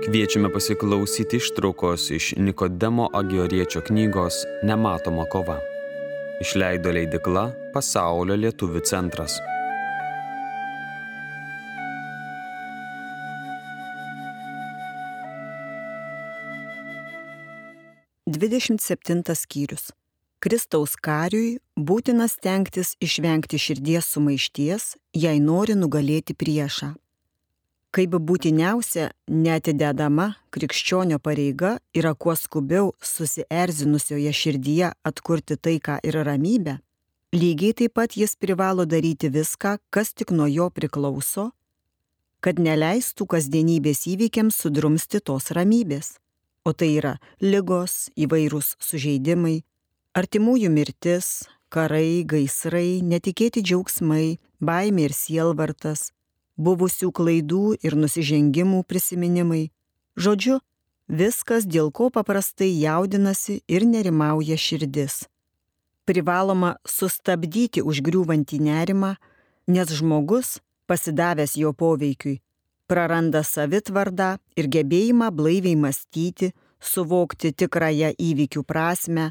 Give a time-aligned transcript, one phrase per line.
[0.00, 5.58] Kviečiame pasiklausyti ištraukos iš Nikodemo Agioriečio knygos Nematoma kova.
[6.40, 7.42] Išleido leidikla
[7.74, 9.34] Pasaulio lietuvių centras.
[18.24, 19.90] Dvidešimt septintas skyrius.
[20.40, 26.94] Kristaus kariui būtina stengtis išvengti širdies sumaišties, jei nori nugalėti priešą.
[27.90, 36.76] Kaip būtiniausia netidedama krikščionio pareiga yra kuo skubiau susierzinusioje širdyje atkurti taiką ir ramybę,
[37.34, 41.50] lygiai taip pat jis privalo daryti viską, kas tik nuo jo priklauso,
[42.40, 46.14] kad neleistų kasdienybės įvykiams sudrumsti tos ramybės.
[46.62, 49.64] O tai yra lygos, įvairūs sužeidimai,
[50.14, 56.10] artimųjų mirtis, karai, gaisrai, netikėti džiaugsmai, baimė ir sielvartas,
[56.56, 59.70] buvusių klaidų ir nusižengimų prisiminimai.
[60.16, 60.60] Žodžiu,
[61.08, 65.24] viskas, dėl ko paprastai jaudinasi ir nerimauja širdis.
[66.06, 69.14] Privaloma sustabdyti užgriūvantį nerimą,
[69.70, 70.58] nes žmogus,
[70.90, 72.40] pasidavęs jo poveikiui,
[72.90, 79.30] praranda savitvardą ir gebėjimą blaiviai mąstyti, suvokti tikrąją įvykių prasme,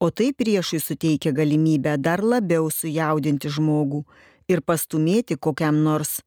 [0.00, 4.04] o tai priešui suteikia galimybę dar labiau sujaudinti žmogų
[4.52, 6.20] ir pastumėti kokiam nors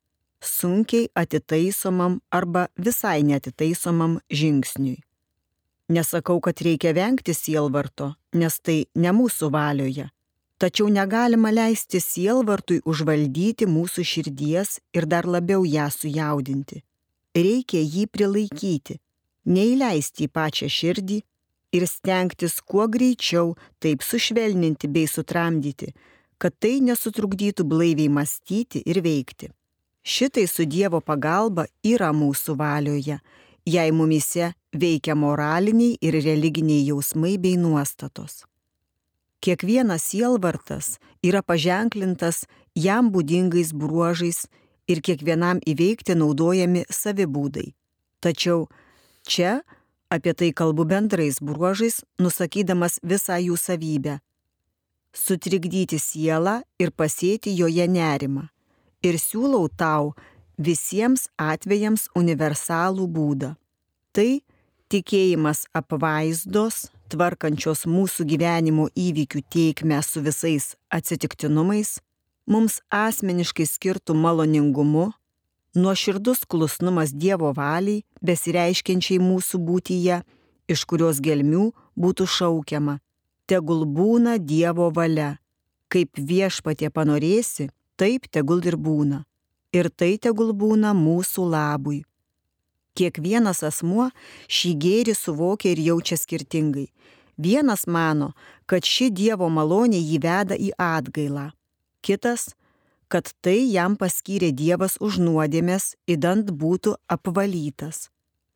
[0.44, 5.02] sunkiai atitaisomam arba visai netitaisomam žingsniui.
[5.90, 10.08] Nesakau, kad reikia vengti sielvarto, nes tai ne mūsų valioje.
[10.58, 16.84] Tačiau negalima leisti sielvartui užvaldyti mūsų širdies ir dar labiau ją sujaudinti.
[17.36, 19.00] Reikia jį prilaikyti,
[19.50, 21.20] neįleisti į pačią širdį
[21.74, 25.92] ir stengtis kuo greičiau taip sušvelninti bei sutramdyti,
[26.38, 29.50] kad tai nesutrukdytų blaiviai mąstyti ir veikti.
[30.04, 33.22] Šitai su Dievo pagalba yra mūsų valioje,
[33.64, 38.44] jei mumise veikia moraliniai ir religiniai jausmai bei nuostatos.
[39.40, 42.44] Kiekvienas sielvartas yra paženklintas
[42.76, 44.44] jam būdingais bruožais
[44.92, 47.72] ir kiekvienam įveikti naudojami savibūdai.
[48.20, 48.68] Tačiau
[49.28, 49.62] čia
[50.12, 54.20] apie tai kalbu bendrais bruožais, nusakydamas visą jų savybę-
[55.24, 58.53] sutrikdyti sielą ir pasėti joje nerimą
[59.04, 60.14] ir siūlau tau
[60.58, 63.54] visiems atvejams universalų būdą.
[64.14, 64.42] Tai
[64.94, 71.98] tikėjimas apvaizdos, tvarkančios mūsų gyvenimo įvykių teikmę su visais atsitiktinumais,
[72.46, 75.12] mums asmeniškai skirtų maloningumu,
[75.76, 80.22] nuoširdus klusnumas Dievo valiai, besireiškiančiai mūsų būtyje,
[80.70, 83.00] iš kurios gelmių būtų šaukiama,
[83.50, 85.38] tegul būna Dievo valia,
[85.90, 87.70] kaip viešpatie panorėsi,
[88.04, 89.24] taip tegul ir būna.
[89.74, 92.02] Ir tai tegul būna mūsų labui.
[93.00, 94.10] Kiekvienas asmuo
[94.56, 96.90] šį gėrį suvokia ir jaučia skirtingai.
[97.44, 98.34] Vienas mano,
[98.70, 101.48] kad ši Dievo malonė jį veda į atgailą.
[102.06, 102.52] Kitas,
[103.10, 108.10] kad tai jam paskyrė Dievas už nuodėmės, įdant būtų apvalytas.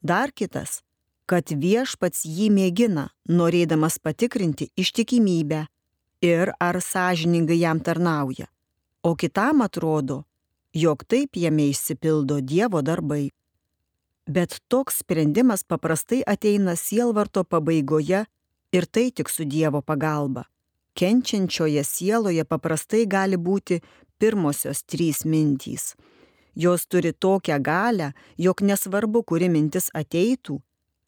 [0.03, 0.83] Dar kitas,
[1.25, 5.63] kad viešpats jį mėgina, norėdamas patikrinti ištikimybę
[6.21, 8.51] ir ar sąžiningai jam tarnauja
[9.07, 10.23] o kitam atrodo,
[10.73, 13.29] jog taip jame išsipildo Dievo darbai.
[14.28, 18.25] Bet toks sprendimas paprastai ateina sielvarto pabaigoje
[18.75, 20.44] ir tai tik su Dievo pagalba.
[21.00, 23.79] Kenčiančioje sieloje paprastai gali būti
[24.19, 25.95] pirmosios trys mintys.
[26.56, 30.59] Jos turi tokią galę, jog nesvarbu, kuri mintis ateitų,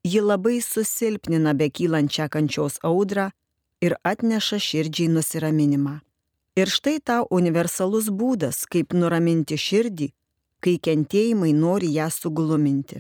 [0.06, 3.32] ji labai susilpnina bekylančią kančios audrą
[3.82, 6.00] ir atneša širdžiai nusiraminimą.
[6.60, 10.10] Ir štai tau universalus būdas, kaip nuraminti širdį,
[10.60, 13.00] kai kentėjimai nori ją sugluminti.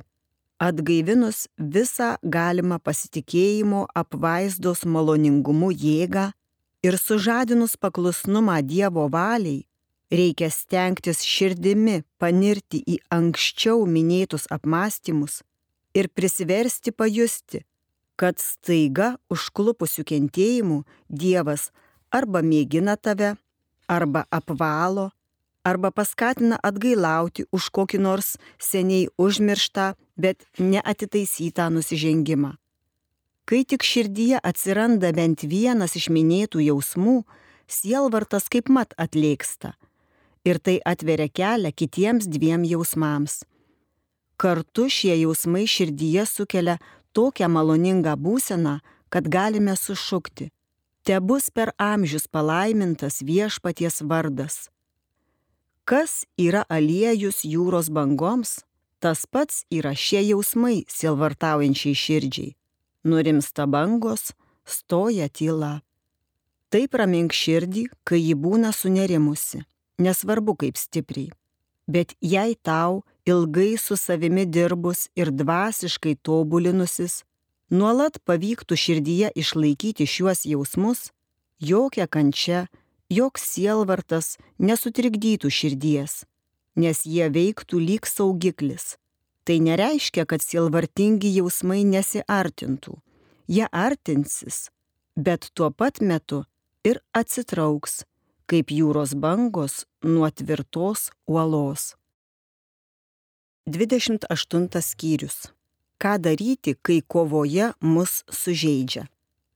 [0.63, 6.29] Atgaivinus visą galimą pasitikėjimo apvaizdos maloningumu jėgą
[6.87, 9.65] ir sužadinus paklusnumą Dievo valiai,
[10.11, 15.41] reikia stengtis širdimi panirti į anksčiau minėtus apmąstymus
[15.99, 17.65] ir prisiversti pajusti,
[18.15, 21.69] kad staiga užklupusių kentėjimų Dievas
[22.11, 23.35] arba mėgina tave,
[23.89, 25.09] arba apvalo,
[25.65, 32.53] arba paskatina atgailauti už kokį nors seniai užmirštą, bet neatitaisytą nusižengimą.
[33.49, 37.23] Kai tik širdyje atsiranda bent vienas iš minėtų jausmų,
[37.65, 39.73] sielvartas kaip mat atlėksta
[40.45, 43.41] ir tai atveria kelią kitiems dviem jausmams.
[44.39, 46.77] Kartu šie jausmai širdyje sukelia
[47.17, 50.51] tokią maloningą būseną, kad galime sušukti
[51.09, 54.69] te bus per amžius palaimintas viešpaties vardas.
[55.89, 58.59] Kas yra aliejus jūros bangoms,
[58.99, 62.55] Tas pats yra šie jausmai sielvartaujančiai širdžiai.
[63.07, 64.33] Nurimsta bangos,
[64.67, 65.79] stoja tyla.
[66.67, 69.63] Taip ramink širdį, kai ji būna sunerimusi,
[70.03, 71.31] nesvarbu kaip stipriai.
[71.87, 77.23] Bet jei tau ilgai su savimi dirbus ir dvasiškai tobulinusis,
[77.69, 81.09] nuolat pavyktų širdyje išlaikyti šiuos jausmus,
[81.59, 82.67] jokia kančia,
[83.09, 86.23] joks sielvartas nesutrikdytų širdies,
[86.75, 88.97] nes jie veiktų lyg saugiklis.
[89.45, 92.99] Tai nereiškia, kad sielvartingi jausmai nesiartintų.
[93.49, 94.69] Jie artinsis,
[95.17, 96.43] bet tuo pat metu
[96.85, 98.03] ir atsitrauks,
[98.49, 101.95] kaip jūros bangos nuo tvirtos uolos.
[103.69, 105.49] 28 skyrius.
[105.99, 109.01] Ką daryti, kai kovoje mus sužeidžia?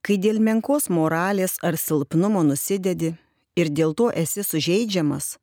[0.03, 3.13] Kai dėl menkos moralės ar silpnumo nusidedi
[3.55, 5.37] ir dėl to esi sužeidžiamas,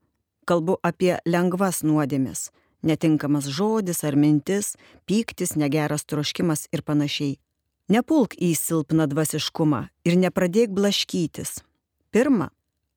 [0.45, 2.51] kalbu apie lengvas nuodėmės-
[2.89, 4.77] netinkamas žodis ar mintis,
[5.09, 7.39] pyktis, negeras troškimas ir panašiai.
[7.89, 11.63] Nepulk į silpną dvasiškumą ir nepradėk blaškytis.
[12.13, 12.51] Pirma,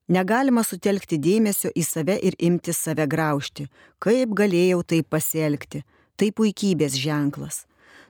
[0.08, 3.68] negalima sutelkti dėmesio į save ir imti save graužti.
[3.98, 5.84] Kaip galėjau taip pasielgti?
[6.16, 7.64] Tai puikybės ženklas.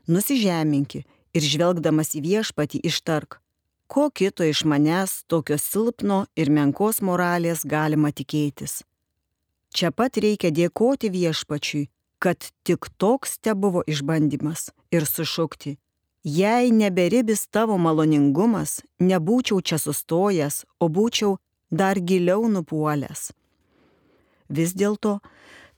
[0.07, 1.05] Nusižeminki
[1.35, 3.41] ir žvelgdamas į viešpatį ištark,
[3.89, 8.83] ko kito iš manęs tokio silpno ir menkos moralės galima tikėtis.
[9.75, 15.77] Čia pat reikia dėkoti viešpačiui, kad tik toks te buvo išbandymas ir sušukti.
[16.25, 21.37] Jei neberibis tavo maloningumas, nebūčiau čia sustojęs, o būčiau
[21.71, 23.33] dar giliau nupuolęs.
[24.49, 25.19] Vis dėlto,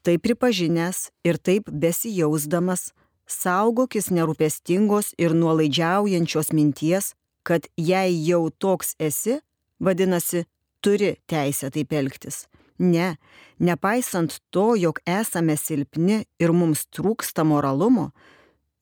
[0.07, 2.93] tai pripažinęs ir taip besijausdamas,
[3.27, 7.15] saugokis nerūpestingos ir nuolaidžiaujančios minties,
[7.47, 9.41] kad jei jau toks esi,
[9.83, 10.47] vadinasi,
[10.83, 12.47] turi teisę taip elgtis.
[12.79, 13.17] Ne,
[13.59, 18.11] nepaisant to, jog esame silpni ir mums trūksta moralumo,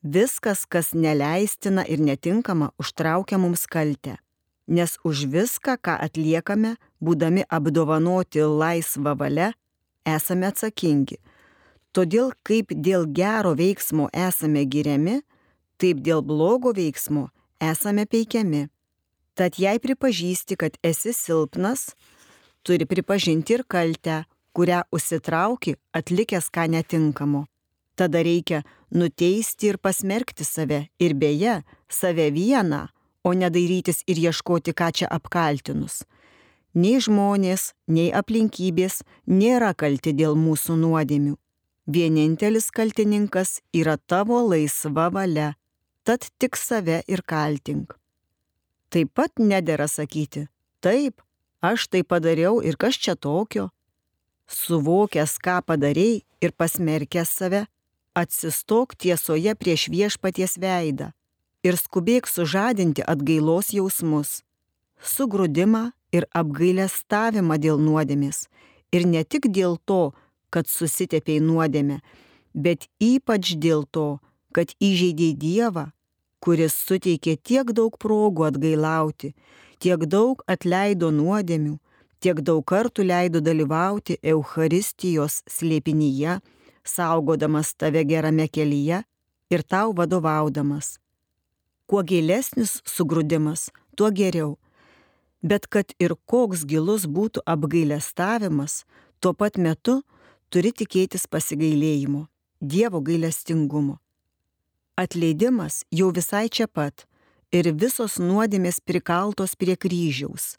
[0.02, 4.18] viskas, kas neleistina ir netinkama, užtraukia mums kaltę.
[4.66, 6.74] Nes už viską, ką atliekame,
[7.04, 9.52] būdami apdovanoti laisvą valią,
[10.08, 11.20] esame atsakingi.
[11.94, 15.20] Todėl kaip dėl gero veiksmo esame giriami,
[15.78, 17.28] taip dėl blogo veiksmo
[17.62, 18.66] esame peikiami.
[19.38, 21.92] Tad jei pripažįsti, kad esi silpnas,
[22.66, 24.24] turi pripažinti ir kaltę,
[24.54, 27.46] kurią užsitrauki atlikęs ką netinkamo.
[27.94, 32.88] Tada reikia nuteisti ir pasmerkti save ir beje, save vieną,
[33.22, 36.02] o nedairytis ir ieškoti, ką čia apkaltinus.
[36.74, 41.38] Nei žmonės, nei aplinkybės nėra kalti dėl mūsų nuodėmių.
[41.86, 45.52] Vienintelis kaltininkas yra tavo laisva valia,
[46.04, 47.92] tad tik save ir kaltink.
[48.88, 50.46] Taip pat nedėra sakyti,
[50.80, 51.20] taip,
[51.60, 53.68] aš tai padariau ir kas čia tokio.
[54.48, 57.66] Suvokęs, ką padarėjai ir pasmerkęs save,
[58.16, 61.12] atsistok tiesoje prieš viešpaties veidą
[61.64, 64.42] ir skubėk sužadinti atgailos jausmus,
[65.00, 68.46] sugrūdimą ir apgailestavimą dėl nuodėmės.
[68.94, 70.12] Ir ne tik dėl to,
[70.54, 71.98] kad susitepėjai nuodėmę,
[72.54, 74.20] bet ypač dėl to,
[74.54, 75.88] kad įžeidėjai Dievą,
[76.44, 79.32] kuris suteikė tiek daug progų atgailauti,
[79.82, 81.78] tiek daug atleido nuodėmių,
[82.22, 86.38] tiek daug kartų leido dalyvauti Eucharistijos slėpinyje,
[86.84, 89.02] saugodamas tave gerame kelyje
[89.50, 90.98] ir tau vadovaudamas.
[91.88, 94.54] Kuo gilesnis sugrūdimas, tuo geriau.
[95.44, 98.84] Bet kad ir koks gilus būtų apgailestavimas,
[99.20, 100.00] tuo pat metu
[100.50, 102.26] turi tikėtis pasigailėjimo,
[102.60, 103.98] Dievo gailestingumo.
[104.96, 107.04] Atleidimas jau visai čia pat
[107.52, 110.54] ir visos nuodėmės prikaltos prie kryžiaus.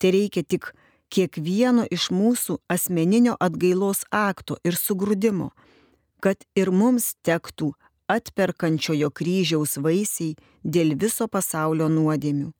[0.00, 0.72] Tai reikia tik
[1.12, 5.50] kiekvieno iš mūsų asmeninio atgailos akto ir sugrūdimo,
[6.20, 7.72] kad ir mums tektų
[8.10, 12.52] atperkančiojo kryžiaus vaisiai dėl viso pasaulio nuodėmių.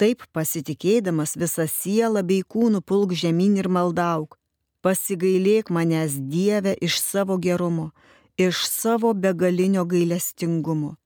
[0.00, 4.38] Taip pasitikėdamas visą sielą bei kūnų pulk žemyn ir maldauk,
[4.82, 7.90] pasigailėk manęs Dieve iš savo gerumo,
[8.36, 10.96] iš savo begalinio gailestingumo.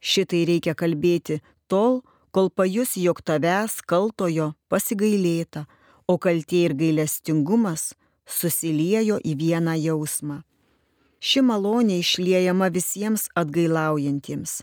[0.00, 1.40] Šitai reikia kalbėti
[1.70, 5.66] tol, kol pajus, jog tavęs kaltojo pasigailėta,
[6.06, 7.92] o kaltė ir gailestingumas
[8.28, 10.42] susiliejo į vieną jausmą.
[11.18, 14.62] Ši malonė išliejama visiems atgailaujantiems,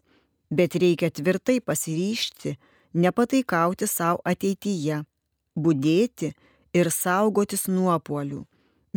[0.49, 2.55] bet reikia tvirtai pasiryšti,
[2.95, 5.01] nepataikauti savo ateityje,
[5.59, 6.31] būdėti
[6.75, 8.43] ir saugotis nuopolių,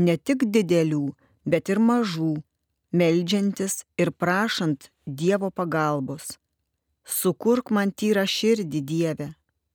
[0.04, 1.06] ne tik didelių,
[1.46, 2.34] bet ir mažų,
[2.92, 6.36] meldžiantis ir prašant Dievo pagalbos.
[7.08, 9.28] Sukurk man tyrą širdį Dieve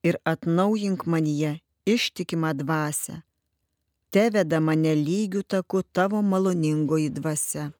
[0.06, 1.56] ir atnaujink manyje
[1.86, 3.22] ištikimą dvasę.
[4.14, 7.72] Te veda mane lygių taku tavo maloningoji dvasia.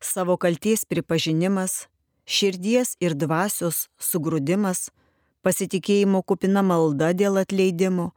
[0.00, 1.88] Savo kalties pripažinimas,
[2.24, 4.88] širdies ir dvasios sugrūdimas,
[5.42, 8.12] pasitikėjimo kupina malda dėl atleidimo,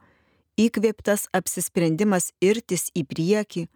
[0.60, 3.66] įkvėptas apsisprendimas irtis į priekį,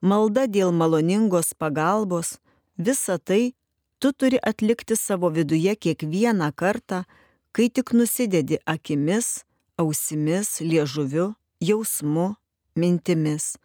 [0.00, 2.38] malda dėl maloningos pagalbos,
[2.76, 3.54] visa tai
[3.98, 7.04] tu turi atlikti savo viduje kiekvieną kartą,
[7.52, 9.44] kai tik nusidedi akimis,
[9.78, 12.32] ausimis, liežuviu, jausmu,
[12.76, 13.56] mintimis.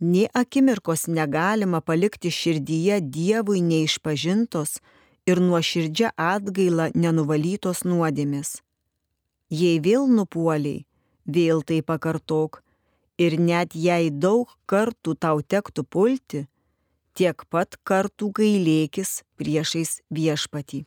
[0.00, 4.78] Nė akimirkos negalima palikti širdyje Dievui neišpažintos
[5.26, 8.60] ir nuoširdžia atgaila nenuvalytos nuodėmis.
[9.48, 10.84] Jei vėl nupuoliai,
[11.26, 12.62] vėl tai pakartok,
[13.18, 16.46] ir net jei daug kartų tau tektų pulti,
[17.16, 20.84] tiek pat kartų gailėkis priešais viešpatį.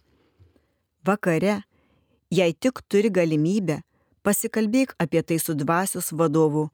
[1.05, 1.61] Vakare,
[2.29, 3.81] jei tik turi galimybę,
[4.21, 6.69] pasikalbėk apie tai su dvasios vadovu,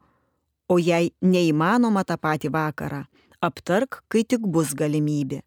[0.68, 3.06] o jei neįmanoma tą patį vakarą,
[3.40, 5.42] aptark, kai tik bus galimybė.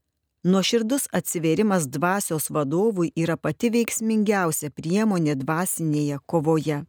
[0.48, 6.84] Nuoširdus atsiverimas dvasios vadovui yra pati veiksmingiausia priemonė dvasinėje kovoje.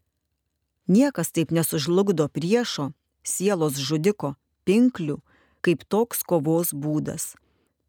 [0.89, 2.89] Niekas taip nesužlugdo priešo,
[3.21, 4.33] sielos žudiko,
[4.65, 5.19] pinklių,
[5.61, 7.35] kaip toks kovos būdas.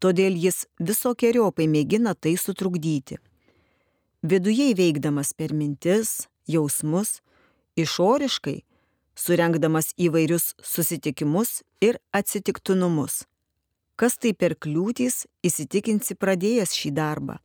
[0.01, 3.17] Todėl jis visokiojopai mėgina tai sutrukdyti.
[4.21, 7.21] Viduje veikdamas per mintis, jausmus,
[7.73, 8.61] išoriškai,
[9.17, 13.23] surenkdamas įvairius susitikimus ir atsitiktinumus.
[13.97, 17.41] Kas tai per kliūtys, įsitikinsi pradėjęs šį darbą.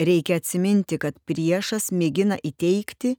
[0.00, 3.18] Reikia atsiminti, kad priešas mėgina įteikti,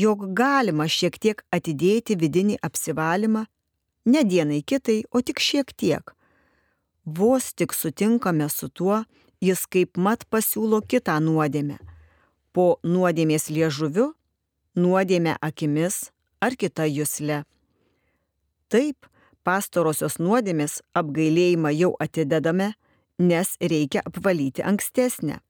[0.00, 3.44] jog galima šiek tiek atidėti vidinį apsivalymą,
[4.12, 6.14] ne dienai kitai, o tik šiek tiek.
[7.04, 9.02] Vos tik sutinkame su tuo,
[9.40, 11.78] jis kaip mat pasiūlo kitą nuodėmę.
[12.52, 14.10] Po nuodėmės liežuviu
[14.76, 17.44] nuodėmę akimis ar kita jūsle.
[18.70, 19.06] Taip,
[19.44, 22.72] pastarosios nuodėmės apgailėjimą jau atidedame,
[23.18, 25.40] nes reikia apvalyti ankstesnę.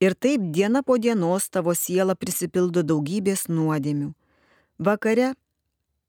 [0.00, 4.12] Ir taip diena po dienos tavo siela prisipildo daugybės nuodėmių.
[4.78, 5.32] Vakare,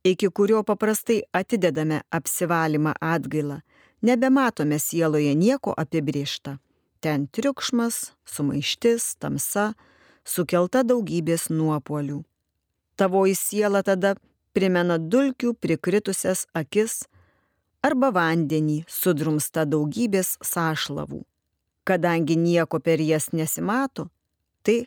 [0.06, 3.62] iki kurio paprastai atidedame apsivalymą atgailą,
[4.06, 6.60] nebematome sieloje nieko apibriešta.
[7.02, 9.74] Ten triukšmas, sumaištis, tamsa,
[10.22, 12.22] sukelta daugybės nuopolių.
[13.00, 14.14] Tavoji siela tada
[14.54, 17.08] primena dulkių prikritusias akis
[17.82, 21.24] arba vandenį sudrumsta daugybės sąšlavų.
[21.90, 24.10] Kadangi nieko per jas nesimato,
[24.62, 24.86] tai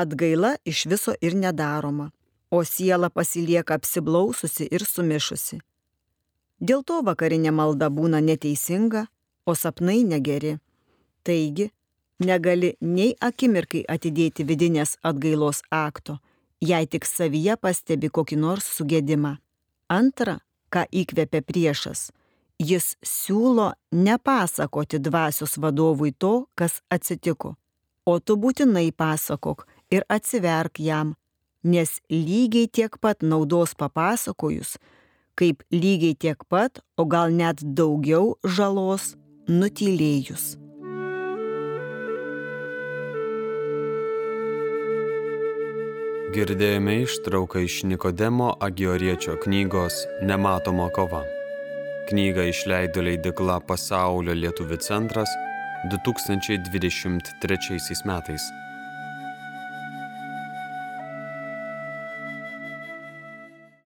[0.00, 2.12] atgaila iš viso ir nedaroma,
[2.50, 5.58] o siela pasilieka apsiblaususi ir sumišusi.
[6.60, 9.06] Dėl to vakarinė malda būna neteisinga,
[9.50, 10.58] o sapnai negeri.
[11.26, 11.68] Taigi,
[12.18, 16.18] negali nei akimirkai atidėti vidinės atgailos akto,
[16.60, 19.36] jei tik savyje pastebi kokį nors sugėdimą.
[19.88, 20.38] Antra,
[20.70, 22.10] ką įkvepia priešas,
[22.58, 27.54] jis siūlo nepasakoti dvasios vadovui to, kas atsitiko,
[28.06, 31.14] o tu būtinai pasakok ir atsiverk jam,
[31.62, 34.76] nes lygiai tiek pat naudos papasakojus,
[35.38, 39.14] kaip lygiai tiek pat, o gal net daugiau žalos
[39.46, 40.56] nutylėjus.
[46.28, 51.24] Girdėjome ištrauką iš Nikodemo Agioriečio knygos Nematoma kova.
[52.08, 55.28] Knygą išleido leidikla Pasaulio lietuvių centras
[55.92, 58.46] 2023 metais.